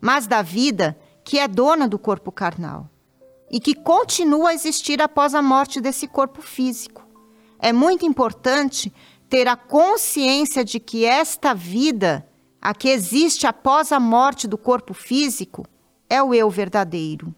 mas 0.01 0.27
da 0.27 0.41
vida 0.41 0.97
que 1.25 1.39
é 1.39 1.49
dona 1.49 1.89
do 1.89 1.99
corpo 1.99 2.31
carnal 2.31 2.89
e 3.51 3.61
que 3.61 3.75
continua 3.75 4.51
a 4.51 4.55
existir 4.55 5.03
após 5.03 5.35
a 5.35 5.43
morte 5.43 5.81
desse 5.81 6.07
corpo 6.07 6.41
físico. 6.41 7.07
É 7.59 7.73
muito 7.73 8.07
importante 8.07 8.93
ter 9.33 9.49
a 9.49 9.57
consciência 9.57 10.63
de 10.63 10.79
que 10.79 11.07
esta 11.07 11.55
vida, 11.55 12.29
a 12.61 12.75
que 12.75 12.91
existe 12.91 13.47
após 13.47 13.91
a 13.91 13.99
morte 13.99 14.47
do 14.47 14.59
corpo 14.59 14.93
físico, 14.93 15.65
é 16.07 16.23
o 16.23 16.35
eu 16.35 16.51
verdadeiro. 16.51 17.35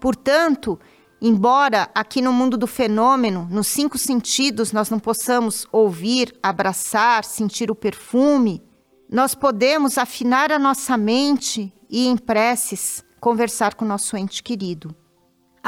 Portanto, 0.00 0.78
embora 1.20 1.90
aqui 1.92 2.22
no 2.22 2.32
mundo 2.32 2.56
do 2.56 2.68
fenômeno, 2.68 3.48
nos 3.50 3.66
cinco 3.66 3.98
sentidos, 3.98 4.70
nós 4.70 4.88
não 4.88 5.00
possamos 5.00 5.66
ouvir, 5.72 6.32
abraçar, 6.40 7.24
sentir 7.24 7.72
o 7.72 7.74
perfume, 7.74 8.62
nós 9.10 9.34
podemos 9.34 9.98
afinar 9.98 10.52
a 10.52 10.60
nossa 10.60 10.96
mente 10.96 11.74
e 11.90 12.06
em 12.06 12.16
preces 12.16 13.04
conversar 13.18 13.74
com 13.74 13.84
nosso 13.84 14.16
ente 14.16 14.44
querido. 14.44 14.94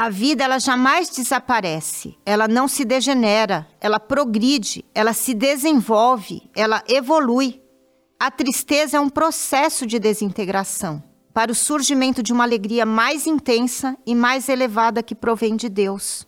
A 0.01 0.07
vida 0.07 0.45
ela 0.45 0.59
jamais 0.59 1.09
desaparece, 1.09 2.17
ela 2.25 2.47
não 2.47 2.69
se 2.69 2.85
degenera, 2.85 3.67
ela 3.81 3.99
progride, 3.99 4.85
ela 4.95 5.11
se 5.11 5.33
desenvolve, 5.33 6.49
ela 6.55 6.81
evolui. 6.87 7.61
A 8.17 8.31
tristeza 8.31 8.95
é 8.95 8.99
um 9.01 9.09
processo 9.09 9.85
de 9.85 9.99
desintegração 9.99 11.03
para 11.33 11.51
o 11.51 11.55
surgimento 11.55 12.23
de 12.23 12.31
uma 12.31 12.45
alegria 12.45 12.85
mais 12.85 13.27
intensa 13.27 13.97
e 14.05 14.15
mais 14.15 14.47
elevada 14.47 15.03
que 15.03 15.13
provém 15.13 15.57
de 15.57 15.67
Deus. 15.67 16.25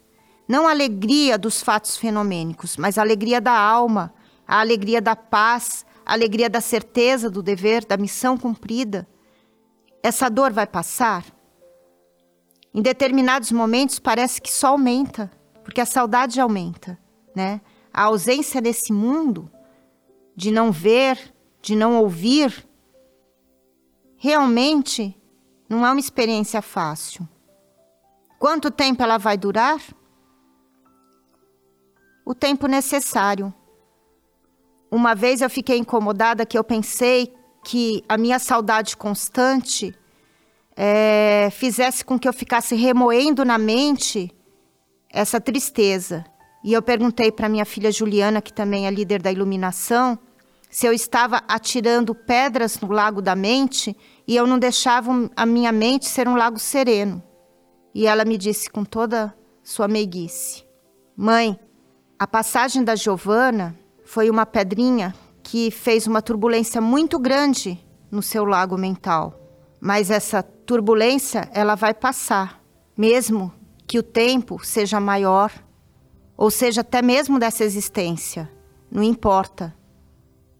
Não 0.49 0.67
a 0.67 0.71
alegria 0.71 1.37
dos 1.37 1.63
fatos 1.63 1.95
fenomênicos, 1.95 2.75
mas 2.75 2.97
a 2.97 3.01
alegria 3.01 3.39
da 3.39 3.57
alma, 3.57 4.13
a 4.45 4.59
alegria 4.59 5.01
da 5.01 5.15
paz, 5.15 5.85
a 6.05 6.11
alegria 6.11 6.49
da 6.49 6.59
certeza 6.59 7.29
do 7.29 7.41
dever, 7.41 7.85
da 7.85 7.95
missão 7.95 8.37
cumprida. 8.37 9.07
Essa 10.03 10.27
dor 10.27 10.51
vai 10.51 10.67
passar? 10.67 11.23
Em 12.73 12.81
determinados 12.81 13.51
momentos 13.51 13.99
parece 13.99 14.41
que 14.41 14.51
só 14.51 14.69
aumenta, 14.69 15.29
porque 15.63 15.81
a 15.81 15.85
saudade 15.85 16.39
aumenta, 16.39 16.97
né? 17.35 17.59
A 17.93 18.03
ausência 18.03 18.61
desse 18.61 18.93
mundo, 18.93 19.51
de 20.35 20.51
não 20.51 20.71
ver, 20.71 21.33
de 21.61 21.75
não 21.75 21.97
ouvir, 21.97 22.65
realmente 24.15 25.15
não 25.67 25.85
é 25.85 25.91
uma 25.91 25.99
experiência 25.99 26.61
fácil. 26.61 27.27
Quanto 28.39 28.71
tempo 28.71 29.03
ela 29.03 29.17
vai 29.17 29.37
durar? 29.37 29.81
O 32.25 32.33
tempo 32.33 32.67
necessário. 32.67 33.53
Uma 34.89 35.13
vez 35.13 35.41
eu 35.41 35.49
fiquei 35.49 35.77
incomodada 35.77 36.45
que 36.45 36.57
eu 36.57 36.63
pensei 36.63 37.33
que 37.63 38.03
a 38.07 38.17
minha 38.17 38.39
saudade 38.39 38.97
constante 38.97 39.93
é, 40.75 41.49
fizesse 41.51 42.03
com 42.03 42.17
que 42.17 42.27
eu 42.27 42.33
ficasse 42.33 42.75
remoendo 42.75 43.43
na 43.43 43.57
mente 43.57 44.31
essa 45.09 45.39
tristeza. 45.39 46.25
E 46.63 46.73
eu 46.73 46.81
perguntei 46.81 47.31
para 47.31 47.49
minha 47.49 47.65
filha 47.65 47.91
Juliana, 47.91 48.41
que 48.41 48.53
também 48.53 48.87
é 48.87 48.91
líder 48.91 49.21
da 49.21 49.31
iluminação, 49.31 50.17
se 50.69 50.85
eu 50.85 50.93
estava 50.93 51.43
atirando 51.47 52.15
pedras 52.15 52.79
no 52.79 52.91
lago 52.91 53.21
da 53.21 53.35
mente 53.35 53.95
e 54.25 54.35
eu 54.35 54.47
não 54.47 54.57
deixava 54.57 55.29
a 55.35 55.45
minha 55.45 55.71
mente 55.71 56.07
ser 56.07 56.27
um 56.27 56.35
lago 56.35 56.57
sereno. 56.57 57.21
E 57.93 58.07
ela 58.07 58.23
me 58.23 58.37
disse 58.37 58.69
com 58.69 58.85
toda 58.85 59.35
sua 59.61 59.87
meiguice: 59.87 60.63
Mãe, 61.15 61.59
a 62.17 62.25
passagem 62.25 62.83
da 62.83 62.95
Giovana 62.95 63.77
foi 64.05 64.29
uma 64.29 64.45
pedrinha 64.45 65.13
que 65.43 65.69
fez 65.71 66.07
uma 66.07 66.21
turbulência 66.21 66.79
muito 66.79 67.19
grande 67.19 67.77
no 68.09 68.21
seu 68.21 68.45
lago 68.45 68.77
mental. 68.77 69.37
Mas 69.79 70.09
essa 70.09 70.41
turbulência, 70.71 71.49
ela 71.51 71.75
vai 71.75 71.93
passar, 71.93 72.63
mesmo 72.95 73.53
que 73.85 73.99
o 73.99 74.03
tempo 74.03 74.65
seja 74.65 75.01
maior, 75.01 75.51
ou 76.37 76.49
seja, 76.49 76.79
até 76.79 77.01
mesmo 77.01 77.37
dessa 77.37 77.65
existência. 77.65 78.49
Não 78.89 79.03
importa. 79.03 79.75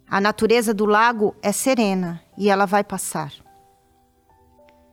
A 0.06 0.20
natureza 0.20 0.74
do 0.74 0.86
lago 0.86 1.34
é 1.42 1.54
serena 1.54 2.22
e 2.38 2.50
ela 2.50 2.66
vai 2.66 2.84
passar. 2.84 3.32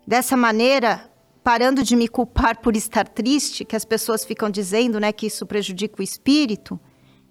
Dessa 0.07 0.37
maneira, 0.37 1.11
parando 1.43 1.83
de 1.83 1.97
me 1.97 2.07
culpar 2.07 2.61
por 2.61 2.77
estar 2.77 3.09
triste, 3.09 3.65
que 3.65 3.75
as 3.75 3.85
pessoas 3.85 4.25
ficam 4.25 4.49
dizendo, 4.49 5.01
né, 5.01 5.11
que 5.11 5.27
isso 5.27 5.45
prejudica 5.45 6.01
o 6.01 6.05
espírito, 6.05 6.79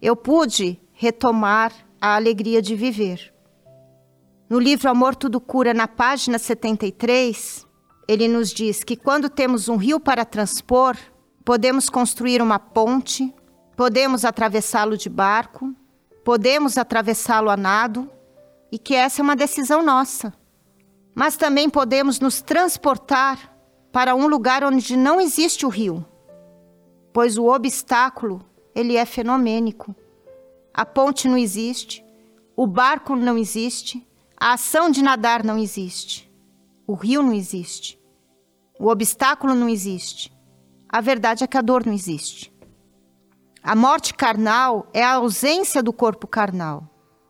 eu 0.02 0.14
pude 0.14 0.78
retomar 0.92 1.72
a 2.02 2.18
alegria 2.18 2.62
de 2.62 2.76
viver. 2.76 3.34
No 4.50 4.60
livro 4.60 4.90
Amor 4.90 5.16
Tudo 5.16 5.40
Cura, 5.40 5.74
na 5.74 5.88
página 5.88 6.38
73, 6.38 7.66
ele 8.08 8.28
nos 8.28 8.52
diz 8.52 8.84
que 8.84 8.96
quando 8.96 9.30
temos 9.30 9.68
um 9.68 9.76
rio 9.76 10.00
para 10.00 10.24
transpor, 10.24 10.96
podemos 11.44 11.90
construir 11.90 12.42
uma 12.42 12.58
ponte, 12.58 13.34
podemos 13.76 14.24
atravessá-lo 14.24 14.98
de 14.98 15.10
barco, 15.10 15.76
podemos 16.24 16.78
atravessá-lo 16.78 17.50
a 17.50 17.58
nado 17.58 18.10
e 18.72 18.80
que 18.80 18.96
essa 18.96 19.22
é 19.22 19.24
uma 19.24 19.36
decisão 19.36 19.84
nossa. 19.84 20.34
Mas 21.14 21.36
também 21.36 21.70
podemos 21.70 22.20
nos 22.20 22.42
transportar 22.42 23.54
para 23.92 24.16
um 24.16 24.28
lugar 24.28 24.64
onde 24.64 24.96
não 24.96 25.20
existe 25.20 25.66
o 25.66 25.70
rio, 25.70 26.06
pois 27.12 27.38
o 27.38 27.46
obstáculo 27.46 28.46
ele 28.76 28.96
é 28.96 29.06
fenomênico. 29.06 29.96
A 30.74 30.86
ponte 30.86 31.28
não 31.28 31.38
existe, 31.38 32.06
o 32.56 32.68
barco 32.68 33.16
não 33.16 33.38
existe, 33.38 34.08
a 34.40 34.54
ação 34.54 34.92
de 34.92 35.02
nadar 35.02 35.44
não 35.44 35.58
existe, 35.58 36.27
o 36.88 36.96
rio 36.96 37.22
não 37.22 37.34
existe, 37.34 38.00
o 38.80 38.88
obstáculo 38.88 39.54
não 39.54 39.68
existe. 39.68 40.32
A 40.90 41.02
verdade 41.02 41.44
é 41.44 41.48
que 41.48 41.58
a 41.58 41.62
dor 41.62 41.86
não 41.86 41.94
existe. 41.94 42.54
A 43.62 43.76
morte 43.76 44.14
carnal 44.14 44.88
é 44.94 45.04
a 45.04 45.16
ausência 45.16 45.84
do 45.84 45.92
corpo 45.92 46.26
carnal. 46.26 46.90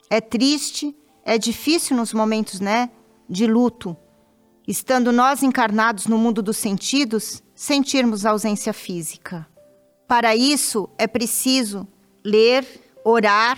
É 0.09 0.21
triste, 0.21 0.95
é 1.25 1.37
difícil 1.37 1.97
nos 1.97 2.13
momentos, 2.13 2.59
né, 2.59 2.91
de 3.27 3.47
luto. 3.47 3.97
Estando 4.67 5.11
nós 5.11 5.41
encarnados 5.41 6.05
no 6.05 6.17
mundo 6.17 6.43
dos 6.43 6.57
sentidos, 6.57 7.41
sentirmos 7.55 8.25
a 8.25 8.31
ausência 8.31 8.71
física. 8.71 9.47
Para 10.07 10.35
isso, 10.35 10.89
é 10.97 11.07
preciso 11.07 11.87
ler, 12.23 12.65
orar 13.03 13.57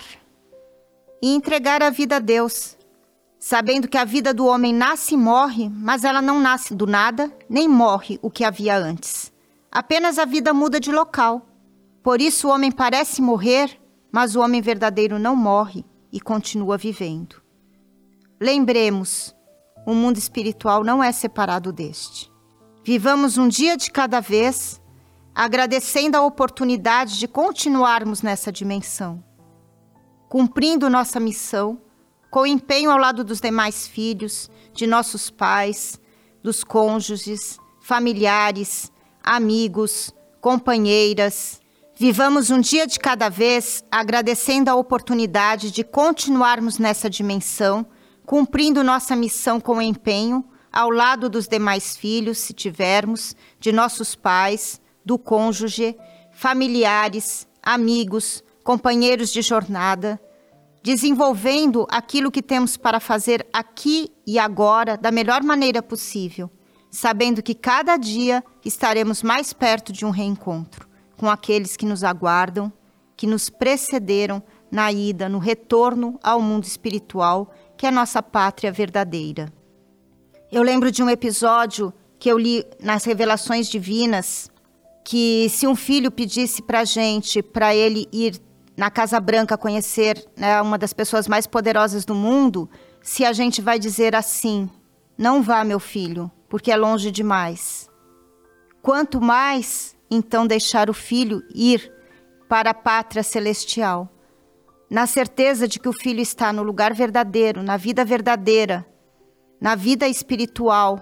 e 1.22 1.34
entregar 1.34 1.84
a 1.84 1.90
vida 1.90 2.16
a 2.16 2.20
Deus, 2.20 2.78
sabendo 3.40 3.88
que 3.88 3.98
a 3.98 4.04
vida 4.04 4.34
do 4.34 4.46
homem 4.46 4.74
nasce 4.74 5.14
e 5.14 5.18
morre, 5.18 5.70
mas 5.70 6.04
ela 6.04 6.22
não 6.22 6.42
nasce 6.42 6.76
do 6.76 6.86
nada, 6.86 7.32
nem 7.50 7.70
morre 7.70 8.20
o 8.22 8.30
que 8.30 8.44
havia 8.44 8.78
antes. 8.78 9.32
Apenas 9.72 10.20
a 10.20 10.26
vida 10.26 10.54
muda 10.54 10.80
de 10.80 10.92
local. 10.92 11.48
Por 12.04 12.20
isso 12.20 12.48
o 12.48 12.52
homem 12.52 12.72
parece 12.72 13.22
morrer, 13.22 13.80
mas 14.12 14.36
o 14.36 14.42
homem 14.42 14.62
verdadeiro 14.62 15.18
não 15.18 15.36
morre 15.36 15.86
e 16.12 16.20
continua 16.20 16.78
vivendo. 16.78 17.42
Lembremos, 18.42 19.34
o 19.86 19.94
mundo 19.94 20.18
espiritual 20.18 20.84
não 20.84 21.02
é 21.02 21.12
separado 21.12 21.72
deste. 21.72 22.30
Vivamos 22.84 23.38
um 23.38 23.48
dia 23.48 23.78
de 23.78 23.92
cada 23.92 24.20
vez, 24.20 24.82
agradecendo 25.34 26.18
a 26.18 26.22
oportunidade 26.22 27.20
de 27.20 27.28
continuarmos 27.28 28.22
nessa 28.22 28.52
dimensão, 28.52 29.24
cumprindo 30.28 30.90
nossa 30.90 31.20
missão 31.20 31.80
com 32.30 32.46
empenho 32.46 32.92
ao 32.92 32.98
lado 32.98 33.24
dos 33.24 33.40
demais 33.42 33.88
filhos, 33.88 34.50
de 34.74 34.86
nossos 34.86 35.30
pais, 35.30 36.00
dos 36.44 36.64
cônjuges, 36.64 37.60
familiares, 37.82 38.92
amigos, 39.24 40.14
companheiras, 40.40 41.60
Vivamos 42.02 42.50
um 42.50 42.62
dia 42.62 42.88
de 42.88 42.98
cada 42.98 43.28
vez, 43.28 43.84
agradecendo 43.92 44.72
a 44.72 44.76
oportunidade 44.76 45.70
de 45.70 45.84
continuarmos 45.84 46.78
nessa 46.78 47.10
dimensão, 47.10 47.86
cumprindo 48.26 48.86
nossa 48.86 49.18
missão 49.18 49.60
com 49.60 49.82
empenho, 49.82 50.46
ao 50.72 50.90
lado 50.90 51.30
dos 51.30 51.46
demais 51.46 51.98
filhos, 51.98 52.38
se 52.38 52.54
tivermos, 52.54 53.36
de 53.60 53.74
nossos 53.74 54.16
pais, 54.16 54.80
do 55.04 55.20
cônjuge, 55.20 55.94
familiares, 56.32 57.46
amigos, 57.62 58.46
companheiros 58.64 59.30
de 59.30 59.42
jornada, 59.42 60.18
desenvolvendo 60.82 61.86
aquilo 61.90 62.32
que 62.32 62.42
temos 62.42 62.78
para 62.78 63.00
fazer 63.00 63.46
aqui 63.52 64.10
e 64.26 64.40
agora 64.40 64.98
da 64.98 65.12
melhor 65.12 65.44
maneira 65.44 65.82
possível, 65.84 66.50
sabendo 66.90 67.44
que 67.44 67.54
cada 67.54 67.98
dia 67.98 68.44
estaremos 68.64 69.22
mais 69.22 69.54
perto 69.54 69.92
de 69.92 70.06
um 70.06 70.10
reencontro 70.10 70.88
com 71.18 71.30
aqueles 71.30 71.76
que 71.76 71.86
nos 71.86 72.04
aguardam, 72.04 72.72
que 73.16 73.28
nos 73.28 73.50
precederam 73.50 74.42
na 74.72 74.92
ida, 74.92 75.28
no 75.28 75.40
retorno 75.40 76.18
ao 76.24 76.42
mundo 76.42 76.64
espiritual, 76.64 77.54
que 77.76 77.86
é 77.86 77.92
nossa 77.92 78.24
pátria 78.24 78.72
verdadeira. 78.72 79.52
Eu 80.52 80.64
lembro 80.64 80.92
de 80.92 81.04
um 81.04 81.10
episódio 81.10 81.94
que 82.18 82.32
eu 82.32 82.38
li 82.38 82.66
nas 82.82 83.04
Revelações 83.04 83.68
Divinas, 83.68 84.50
que 85.04 85.48
se 85.50 85.68
um 85.68 85.76
filho 85.76 86.12
pedisse 86.12 86.62
para 86.62 86.86
gente, 86.86 87.42
para 87.42 87.76
ele 87.76 88.08
ir 88.12 88.40
na 88.80 88.90
Casa 88.90 89.20
Branca 89.20 89.58
conhecer 89.58 90.26
né, 90.38 90.62
uma 90.62 90.78
das 90.78 90.94
pessoas 90.94 91.28
mais 91.28 91.46
poderosas 91.46 92.06
do 92.06 92.16
mundo, 92.16 92.70
se 93.04 93.26
a 93.26 93.34
gente 93.34 93.62
vai 93.62 93.78
dizer 93.78 94.16
assim: 94.16 94.70
não 95.18 95.44
vá, 95.44 95.66
meu 95.66 95.82
filho, 95.82 96.32
porque 96.48 96.72
é 96.72 96.78
longe 96.78 97.12
demais. 97.12 97.90
Quanto 98.82 99.20
mais 99.20 99.98
então 100.10 100.48
deixar 100.48 100.90
o 100.90 100.94
filho 100.94 101.44
ir 101.54 101.92
para 102.48 102.70
a 102.70 102.74
pátria 102.74 103.22
celestial, 103.22 104.08
na 104.90 105.06
certeza 105.06 105.68
de 105.68 105.78
que 105.78 105.90
o 105.90 105.94
filho 105.94 106.22
está 106.22 106.54
no 106.54 106.64
lugar 106.64 106.94
verdadeiro, 106.94 107.62
na 107.62 107.76
vida 107.76 108.06
verdadeira, 108.06 108.88
na 109.60 109.76
vida 109.76 110.08
espiritual, 110.08 111.02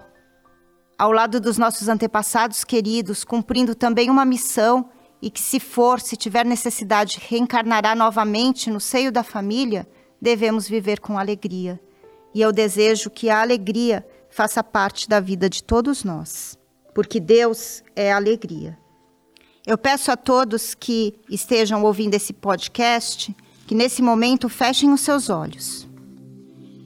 ao 0.98 1.12
lado 1.12 1.40
dos 1.40 1.60
nossos 1.60 1.88
antepassados 1.88 2.64
queridos, 2.64 3.24
cumprindo 3.24 3.76
também 3.76 4.10
uma 4.10 4.26
missão 4.26 4.90
e 5.22 5.30
que, 5.30 5.42
se 5.42 5.60
for, 5.60 6.00
se 6.00 6.16
tiver 6.16 6.46
necessidade, 6.46 7.20
reencarnará 7.28 7.96
novamente 7.96 8.70
no 8.70 8.80
seio 8.80 9.12
da 9.12 9.24
família, 9.24 9.88
devemos 10.22 10.68
viver 10.68 11.00
com 11.00 11.18
alegria. 11.18 11.80
E 12.34 12.42
eu 12.42 12.52
desejo 12.52 13.10
que 13.10 13.30
a 13.30 13.42
alegria 13.42 14.06
faça 14.30 14.64
parte 14.64 15.10
da 15.10 15.20
vida 15.20 15.50
de 15.50 15.64
todos 15.64 16.04
nós, 16.04 16.58
porque 16.94 17.20
Deus 17.20 17.84
é 17.96 18.12
alegria. 18.12 18.78
Eu 19.66 19.78
peço 19.78 20.12
a 20.12 20.16
todos 20.16 20.74
que 20.74 21.16
estejam 21.30 21.84
ouvindo 21.84 22.14
esse 22.14 22.32
podcast 22.32 23.36
que 23.66 23.76
nesse 23.76 24.02
momento 24.02 24.48
fechem 24.48 24.94
os 24.94 25.02
seus 25.02 25.30
olhos. 25.30 25.88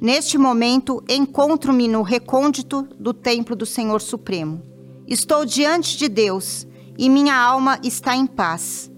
Neste 0.02 0.36
momento, 0.36 1.04
encontro-me 1.08 1.88
no 1.88 2.02
recôndito 2.02 2.88
do 3.00 3.14
templo 3.14 3.56
do 3.56 3.68
Senhor 3.68 4.02
Supremo. 4.02 4.64
Estou 5.06 5.46
diante 5.46 5.96
de 5.96 6.10
Deus 6.10 6.66
e 7.02 7.10
minha 7.10 7.36
alma 7.36 7.80
está 7.84 8.16
em 8.16 8.28
paz. 8.28 8.92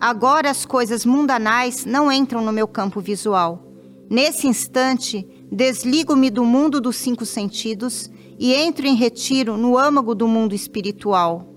Agora 0.00 0.50
as 0.50 0.66
coisas 0.66 1.06
mundanais 1.06 1.84
não 1.84 2.10
entram 2.10 2.44
no 2.44 2.50
meu 2.50 2.66
campo 2.66 3.00
visual. 3.00 3.62
Nesse 4.10 4.48
instante, 4.48 5.24
desligo-me 5.48 6.28
do 6.28 6.44
mundo 6.44 6.80
dos 6.80 6.96
cinco 6.96 7.24
sentidos 7.24 8.10
e 8.36 8.52
entro 8.52 8.84
em 8.84 8.96
retiro 8.96 9.56
no 9.56 9.78
âmago 9.78 10.12
do 10.12 10.26
mundo 10.26 10.56
espiritual. 10.56 11.48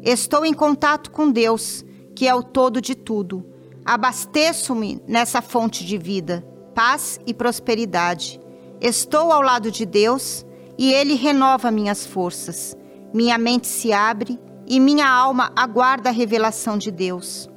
Estou 0.00 0.44
em 0.44 0.54
contato 0.54 1.10
com 1.10 1.28
Deus, 1.28 1.84
que 2.14 2.28
é 2.28 2.34
o 2.34 2.44
todo 2.44 2.80
de 2.80 2.94
tudo. 2.94 3.44
Abasteço-me 3.84 5.02
nessa 5.08 5.42
fonte 5.42 5.84
de 5.84 5.98
vida, 5.98 6.46
paz 6.72 7.18
e 7.26 7.34
prosperidade. 7.34 8.40
Estou 8.80 9.32
ao 9.32 9.42
lado 9.42 9.72
de 9.72 9.84
Deus 9.84 10.46
e 10.78 10.92
Ele 10.92 11.14
renova 11.14 11.72
minhas 11.72 12.06
forças. 12.06 12.76
Minha 13.12 13.36
mente 13.36 13.66
se 13.66 13.92
abre 13.92 14.38
e 14.66 14.80
minha 14.80 15.08
alma 15.08 15.52
aguarda 15.54 16.08
a 16.08 16.12
revelação 16.12 16.78
de 16.78 16.90
Deus. 16.90 17.48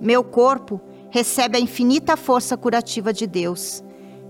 Meu 0.00 0.24
corpo 0.24 0.80
recebe 1.10 1.56
a 1.56 1.60
infinita 1.60 2.16
força 2.16 2.56
curativa 2.56 3.12
de 3.12 3.26
Deus, 3.26 3.82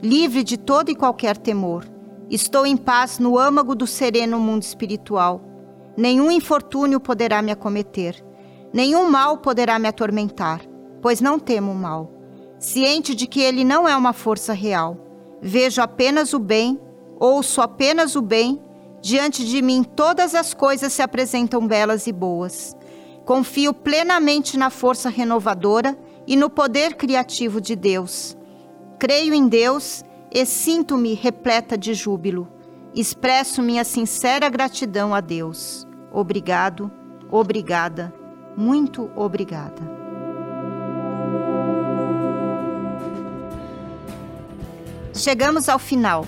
livre 0.03 0.42
de 0.42 0.57
todo 0.57 0.90
e 0.90 0.94
qualquer 0.94 1.37
temor. 1.37 1.87
Estou 2.31 2.66
em 2.66 2.77
paz 2.77 3.18
no 3.18 3.38
âmago 3.38 3.75
do 3.75 3.87
sereno 3.87 4.38
mundo 4.38 4.62
espiritual 4.62 5.55
nenhum 5.97 6.31
infortúnio 6.31 7.01
poderá 7.01 7.40
me 7.40 7.53
acometer, 7.53 8.25
nenhum 8.73 9.09
mal 9.09 9.38
poderá 9.38 9.79
me 9.79 9.88
atormentar, 9.88 10.61
pois 11.01 11.20
não 11.20 11.38
temo 11.38 11.73
o 11.73 11.75
mal. 11.75 12.11
Ciente 12.59 13.14
de 13.14 13.27
que 13.27 13.40
ele 13.40 13.64
não 13.64 13.88
é 13.88 13.97
uma 13.97 14.12
força 14.12 14.53
real, 14.53 14.97
vejo 15.40 15.81
apenas 15.81 16.33
o 16.33 16.38
bem, 16.38 16.81
ouço 17.18 17.61
apenas 17.61 18.16
o 18.16 18.23
bem, 18.23 18.61
diante 19.05 19.45
de 19.45 19.61
mim 19.61 19.85
todas 19.85 20.35
as 20.35 20.55
coisas 20.55 20.90
se 20.90 21.03
apresentam 21.03 21.69
belas 21.69 22.07
e 22.07 22.12
boas. 22.12 22.75
Confio 23.27 23.75
plenamente 23.75 24.57
na 24.57 24.71
força 24.71 25.11
renovadora 25.11 25.95
e 26.27 26.35
no 26.35 26.49
poder 26.49 26.95
criativo 26.95 27.61
de 27.61 27.77
Deus. 27.77 28.35
Creio 28.99 29.35
em 29.35 29.47
Deus 29.47 30.03
e 30.33 30.47
sinto-me 30.47 31.12
repleta 31.12 31.77
de 31.77 31.93
júbilo. 31.93 32.49
Expresso 32.95 33.61
minha 33.61 33.85
sincera 33.85 34.49
gratidão 34.49 35.14
a 35.14 35.21
Deus. 35.21 35.87
Obrigado, 36.11 36.90
obrigada, 37.31 38.11
muito 38.57 39.11
obrigada. 39.14 39.83
Chegamos 45.12 45.69
ao 45.69 45.79
final. 45.79 46.25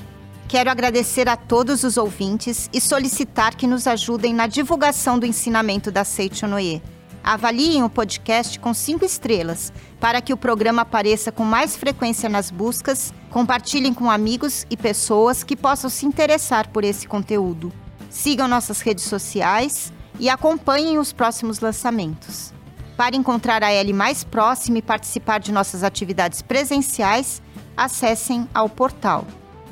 Quero 0.48 0.70
agradecer 0.70 1.28
a 1.28 1.36
todos 1.36 1.82
os 1.82 1.96
ouvintes 1.96 2.70
e 2.72 2.80
solicitar 2.80 3.56
que 3.56 3.66
nos 3.66 3.84
ajudem 3.88 4.32
na 4.32 4.46
divulgação 4.46 5.18
do 5.18 5.26
ensinamento 5.26 5.90
da 5.90 6.04
Seichonoye. 6.04 6.80
Avaliem 7.22 7.82
o 7.82 7.90
podcast 7.90 8.60
com 8.60 8.72
cinco 8.72 9.04
estrelas 9.04 9.72
para 9.98 10.20
que 10.20 10.32
o 10.32 10.36
programa 10.36 10.82
apareça 10.82 11.32
com 11.32 11.44
mais 11.44 11.74
frequência 11.74 12.28
nas 12.28 12.52
buscas. 12.52 13.12
Compartilhem 13.28 13.92
com 13.92 14.08
amigos 14.08 14.64
e 14.70 14.76
pessoas 14.76 15.42
que 15.42 15.56
possam 15.56 15.90
se 15.90 16.06
interessar 16.06 16.68
por 16.68 16.84
esse 16.84 17.08
conteúdo. 17.08 17.72
Sigam 18.08 18.46
nossas 18.46 18.80
redes 18.80 19.04
sociais 19.04 19.92
e 20.20 20.28
acompanhem 20.28 20.96
os 20.96 21.12
próximos 21.12 21.58
lançamentos. 21.58 22.54
Para 22.96 23.16
encontrar 23.16 23.64
a 23.64 23.74
Ellie 23.74 23.92
mais 23.92 24.22
próxima 24.22 24.78
e 24.78 24.82
participar 24.82 25.40
de 25.40 25.50
nossas 25.50 25.82
atividades 25.82 26.40
presenciais, 26.40 27.42
acessem 27.76 28.48
ao 28.54 28.68
portal. 28.68 29.26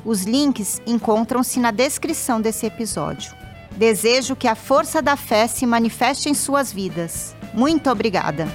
Os 0.05 0.23
links 0.23 0.79
encontram-se 0.85 1.59
na 1.59 1.71
descrição 1.71 2.39
desse 2.39 2.67
episódio. 2.67 3.33
Desejo 3.75 4.35
que 4.35 4.47
a 4.47 4.53
força 4.53 5.01
da 5.01 5.17
fé 5.17 5.47
se 5.47 5.65
manifeste 5.65 6.29
em 6.29 6.33
suas 6.35 6.71
vidas. 6.71 7.35
Muito 7.53 7.89
obrigada! 7.89 8.47